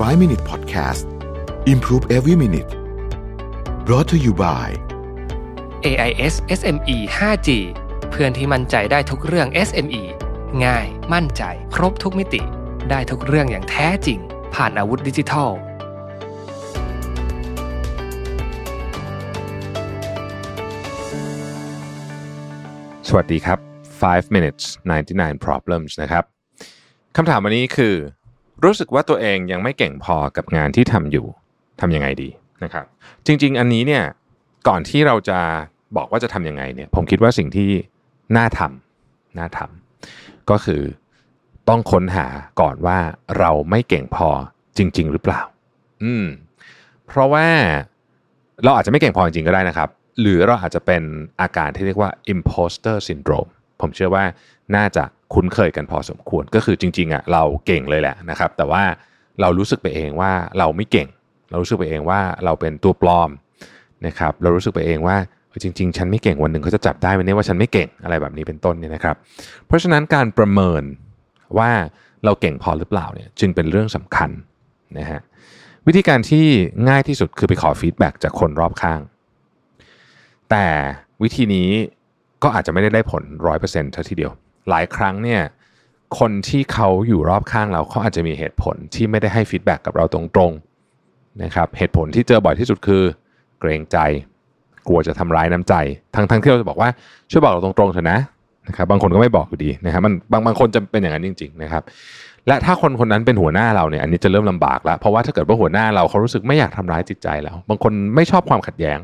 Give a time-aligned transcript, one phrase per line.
[0.00, 1.04] 5 Minute Podcast
[1.66, 2.70] Improve Every Minute
[3.84, 4.66] brought to you by
[5.90, 7.48] AIS SME 5G
[8.10, 10.02] เพื่อนที่มั่นใจได้ทุกเรื่อง SME
[10.64, 11.42] ง่าย มั่นใจ
[11.74, 12.42] ครบทุกมิติ
[12.90, 14.18] ได้ทุกเรื่องอย่างแท้จริง
[14.54, 15.50] ผ่านอาวุธดิจิทัล
[23.08, 23.58] สวัสดีครับ
[24.00, 24.64] 5 minutes
[25.06, 26.24] 99 problems นะครับ
[27.16, 27.94] คำถามวันนี้คือ
[28.64, 31.26] รู้สึกว่าตัวเองยังไม่เก่งพอกับงานที่ทำอยู่
[31.80, 32.30] ทำยังไงดี
[32.64, 32.84] นะครับ
[33.26, 34.04] จริง ๆ อันนี้เนี่ย
[34.68, 35.38] ก่อนที่เราจะ
[35.96, 37.70] บอกว่าจะทำยังไงเนี่ย ผมคิดว่าสิ่งที่
[38.36, 40.82] น่าทำน่าทำก็คือ
[41.68, 42.26] ต้องค้นหา
[42.60, 42.98] ก่อนว่า
[43.38, 44.28] เราไม่เก่งพอ
[44.78, 45.40] จริง ๆ หรือเปล่า
[46.04, 46.26] อืม
[47.06, 47.46] เพราะว่า
[48.64, 49.88] เราอาจจะไม่เก่งพอจริงๆก็ได้นะครับ
[50.20, 51.02] หรือเราอาจจะเป็น
[51.40, 53.50] อาการที่เรียกว่า imposter syndrome
[53.80, 54.24] ผมเชื่อว่า
[54.76, 58.82] น่าจะคุ้นเคยกันพอสมควรก็คือจริงๆอะเราเก่งเลยแหละนะครับ แต่ว่า
[59.40, 61.08] เรารู้สึกไปเองว่าเราไม่เก่ง
[61.50, 63.30] เรารู้สึกไปเองว่าเราเป็นตัวปลอม
[64.06, 65.16] นะครับเรารู้สึกไปเองว่า
[65.62, 69.16] จริง ๆ ฉันไม่เก่งวันหนึ่งเขาจะจับได้วันนี้ว่าฉันไม่เก่งอะไรแบบนี้เป็นต้นเนี่ยนะครับ
[69.66, 70.82] เพราะฉะนั้นการประเมิน
[71.58, 71.70] ว่า
[72.24, 74.30] เราเก่งพอหรือเปล่าเนี่ยจึงเป็นเรื่องสำคัญ
[74.98, 75.20] นะฮะ
[75.86, 76.46] วิธีการที่
[76.88, 79.00] ง่ายที่สุดคือไปขอ feedback จากคนรอบข้าง
[80.50, 80.66] แต่
[81.22, 81.68] วิธีนี้
[82.42, 84.32] ก็อาจจะไม่ได้ได้ผลร้อยเปอร์เซ็นต์ทีเดียว
[84.70, 85.42] หลายครั้งเนี่ย
[86.18, 93.02] คนที่เขาอยู่รอบข้างเราเขาอาจจะมีเหตุผลที่ไม่ได้ให้ feedback กับเราตรงๆนะครับเหตุผลที่เจอบ่อยที่สุดคือ
[93.60, 93.98] เกรงใจ
[94.88, 95.74] กลัวจะทำร้ายน้ำใจ
[96.14, 96.88] ทั้งทั้งที่เราจะบอกว่า
[97.30, 98.18] ช่วยบอกเราตรงๆเถอะนะ
[98.68, 101.82] นะครับบางคนก็ไม่บอกอยู่ดีนะครับมันบางบางคนจะเป็นอย่างนั้นจริง ๆนะครับ
[102.46, 108.98] และถ้าคนคนนั้นเป็นหัวหน้าเราเนี่ยอันนี้จะเริ่มลำบากแล้วเพราะว่าถ้าเกิดว่าหัวหน้าเราเขารู้สึกไม่อยากทำร้ายจิตใจเราบางคนไม่ชอบความขัดแย้ง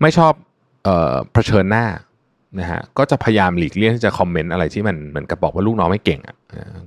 [0.00, 0.32] ไม่ชอบ
[0.84, 1.84] เอ่อเผชิญหน้า
[2.60, 6.36] นะฮะก็จะพยายามหลีกเลี่ยงที่จะคอมเมนต์อะไรที่มันเหมือนกับบอกว่าลูกน้องไม่เก่งอะ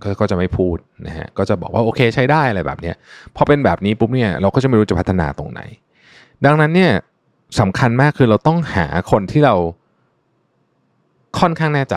[0.03, 2.95] ก็ก็จะไม่พูดนะฮะก็จะบอกว่าโอเคใช้ได้อะไรแบบเนี้ย
[3.35, 5.61] พอเป็นแบบนี้ปุ๊บเนี่ยเราก็จะไม่รู้จะพัฒนาตรงไหน
[6.45, 6.91] ดังนั้นเนี่ย
[7.59, 9.55] สำคัญมากคือเราต้องหาคนที่เรา
[11.39, 11.95] ค่อนข้างแน่ใจ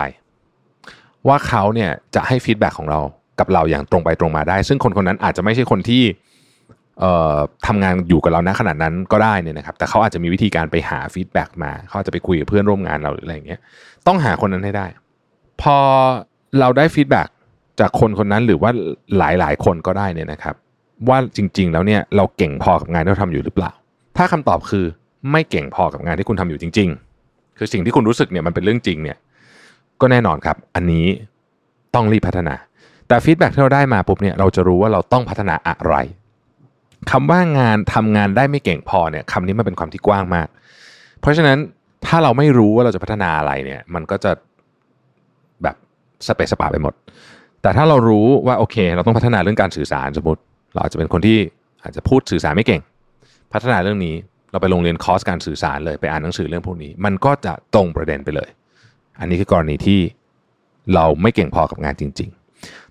[1.29, 3.01] ว่าเขาเนี่ยจะให้ feedback ของเรา
[3.41, 6.03] กับเราอย่างตรงไปตรงมาได้ ซึ่งคนคนนั้นอาจจะไม่ใช่คนที่
[7.67, 13.61] ทำงานอยู่กับเราณขณะนั้นก็ได้เนี่ยนะครับ แต่เขาอาจจะมีวิธีการไปหา feedback มาเขาอาจจะไปคุยกับเพื่อนร่วมงานเราหรืออะไรอย่างเงี้ย
[14.07, 14.87] ต้องหาคนนั้นให้ได้
[15.63, 15.77] พอ
[16.61, 17.29] เราได้ feedback
[17.81, 18.71] จากคนคนนั้นหรือว่า
[19.19, 20.55] หลายๆ คนก็ได้เนี่ยนะครับ
[21.09, 23.73] ว่าจริง ๆ แล้วเนี่ยเราเก่งพอกับงานที่เราทำอยู่หรือเปล่า
[24.17, 24.85] ถ้าคำตอบคือ
[25.31, 26.89] ไม่เก่งพอกับงานที่คุณทำอยู่จริง
[27.23, 29.17] ๆ คือสิ่งที่คุณรู้สึกเนี่ยมันเป็นเรื่องจริงเนี่ย
[30.01, 31.07] ก็แน่นอนครับ อันนี้
[31.95, 32.55] ต้องรีบพัฒนา
[33.09, 35.95] แต่ feedback ที่เราได้มาปุ๊บเนี่ยเราจะรู้ว่าเราต้องพัฒนาอะไร
[37.11, 40.49] คำว่างานทำงานได้ไม่เก่งพอเนี่ยคำนี้มันเป็นความที่กว้างมาก
[41.21, 41.59] เพราะฉะนั้น
[42.07, 44.33] ถ้าเราไม่รู้ว่าเราจะพัฒนาอะไรเนี่ยมันก็จะ
[45.63, 45.77] แบบ
[46.27, 46.95] สะเปะสะปะไปหมด
[47.63, 50.41] แต่ถ้าเรารู้ว่าโอเค เราต้องพัฒนาเรื่องการสื่อสารสมมติ
[50.73, 51.39] เราอาจจะเป็นคนที่
[51.83, 52.83] อาจจะพูดสื่อสารไม่เก่ง
[53.53, 54.15] พัฒนาเรื่องนี้
[54.51, 58.51] เราไปลงเรียนคอร์สการสื่อสารเลยไปอ่านหนังสือเรื่องพวกนี้ มันก็จะตรงประเด็นไปเลย
[59.21, 60.01] อันนี้คือกรณีที่
[60.95, 62.48] เราไม่เก่งพอกับงานจริง ๆ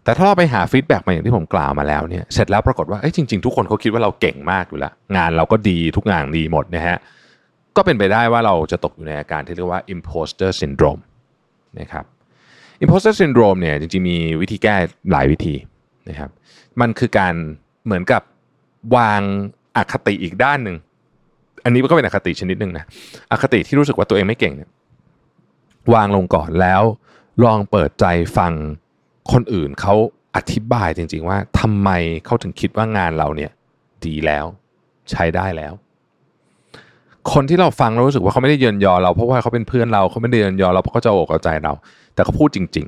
[0.07, 6.97] แต่ถ้าเราไปหา feedback มาอย่างที่ผมกล่าวมาแล้วเนี่ยเสร็จแล้วปรากฏว่าเอ้ยจริง ๆ ทุกคนเขาคิดว่าเราเก่งมากอยู่แล้ว งานเราก็ดีทุกงานดีหมดนะฮะ
[7.75, 11.01] ก็เป็นไปได้ว่าเราจะตกอยู่ในอาการที่เรียกว่า imposter syndrome
[11.79, 12.05] นะครับ
[12.83, 14.75] imposter syndrome เนี่ยจริงๆมีวิธีแก้
[15.11, 15.55] หลายวิธี
[16.09, 16.29] นะครับ
[16.81, 17.33] มันคือการ
[17.85, 18.21] เหมือนกับ
[18.95, 19.21] วาง
[19.77, 20.77] อคติอีกด้านหนึ่ง
[21.63, 22.85] อันนี้ก็เป็นอคติชนิดหนึ่งนะ
[23.31, 24.69] อคติที่รู้สึกว่าตัวเองไม่เก่งเนี่ย
[25.93, 26.81] วางลงก่อนแล้ว
[27.43, 28.05] ลองเปิดใจ
[28.37, 28.53] ฟัง
[29.31, 29.95] คนอื่นเขา
[30.35, 31.89] อธิบายจริง ๆ ว่าทำไม
[32.25, 33.51] เขาถึงคิดว่างานเราเนี่ย
[34.05, 34.45] ดีแล้ว
[35.11, 35.73] ใช้ได้แล้ว
[37.31, 41.73] คนที่เราฟังเรารู้สึกว่าเขาไม่ได้เยินยอเราเพราะว่าเขาเป็นเพื่อนเราเขาไม่ได้เยินยอเราเพราะเขาจะโอกเอาใจเรา
[42.13, 42.87] แต่เขาพูดจริง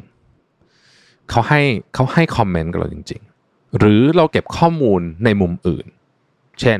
[0.64, 1.62] ๆเขาให้
[1.96, 5.86] เขาให้คอมเมนต์กับเราจริง ๆ หรือเราเก็บข้อมูลในมุมอื่น
[6.62, 6.80] เช่น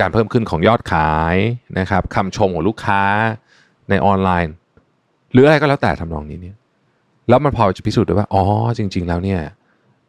[0.00, 1.36] การเพิ่มขึ้นของยอดขาย
[1.78, 3.02] นะครับคำชมของลูกค้า
[3.90, 4.54] ในออนไลน์
[5.32, 6.56] หรืออะไรก็แล้วแต่ทำนองนี้เนี่ย
[7.28, 8.42] แล้วมันพอจะพิสูจน์ได้ว่า อ๋อ
[8.78, 9.40] จริง ๆ แล้วเนี่ย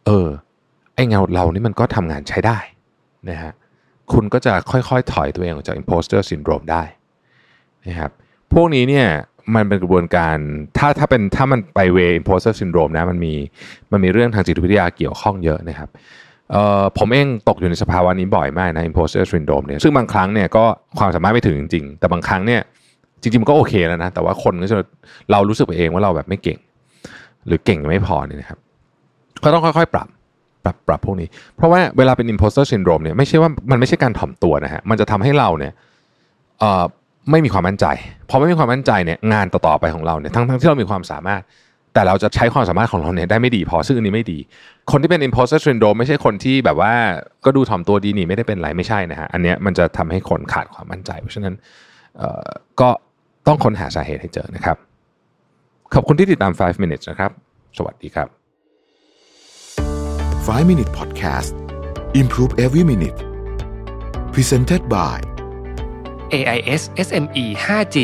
[0.06, 0.28] เออ
[0.96, 2.58] ไอ้เงาเรานี่มันก็ทำงานใช้ได้
[3.30, 3.54] นะฮะ
[4.14, 6.84] คุณก็จะค่อย ๆ ถอยตัวเองออกจาก imposter syndrome ได้
[7.88, 8.12] นะครับ
[8.54, 9.08] พวกนี้เนี่ย
[9.56, 10.38] มันเป็นกระบวนการ
[10.78, 13.34] ถ้าถ้าเป็นถ้ามันไปเว imposter syndrome นะมันมี
[13.92, 15.90] มันมีเรื่องทางจิตวิทยาเกี่ยวข้องเยอะนะครับ
[16.52, 20.66] เอ่อผมเองตกอยู่ในสภาวะนี้บ่อยมากนะ imposter syndrome เนี่ยซึ่งบางครั้งเนี่ยก็
[20.98, 22.62] ความสามารถไม่ถึงจริง ๆ แต่บางครั้งเนี่ย
[23.22, 24.78] จริงๆมันก็โอเคแล้วนะ แต่ว่าคนก็จะ
[25.32, 26.60] เรารู้สึกไปเองว่าเราแบบไม่เก่ง
[27.48, 28.60] หรือเก่งไม่พอเนี่ยนะครับ
[29.44, 30.08] ก็ต้องค่อยๆ ปรับ
[30.64, 35.74] ปรับปรับพวกนี้ เพราะว่าเวลาเป็น imposter syndrome เนี่ยไม่ใช่ว่ามันไม่ใช่การถ่อมตัวนะฮะมันจะทำให้เราเนี่ย
[37.32, 37.86] ไม่มีความมั่นใจ
[38.30, 41.42] พอไม่มีความมั่นใจเนี่ยงานต่อๆไปของเราเนี่ยทั้งๆที่เรามีความสามารถ
[41.94, 44.40] แต่เราจะใช้ความสามารถของเราเนี่ยได้ไม่ดีพอซึ่งอันนี้ไม่ดี
[44.92, 46.94] คนที่เป็น imposter syndrome ไม่ใช่คนที่แบบว่า
[47.46, 51.56] ก็ดูถ่อมตัวดีนี่ไม่ได้เป็นไรไม่ใช่นะฮะอันเนี้ยมันจะทำให้คนขาดความมั่นใจ เพราะฉะนั้น
[52.82, 52.90] ก็
[53.48, 54.78] ต้องค้นหาสาเหตุให้เจอนะครับ
[55.94, 57.32] ขอบคุณที่ติดตาม 5 minutes นะครับ
[57.78, 58.28] สวัสดีครับ
[60.48, 61.54] 5 Minutes podcast
[62.22, 63.18] improve every minute
[64.34, 65.16] presented by
[66.38, 67.98] AIS SME 5G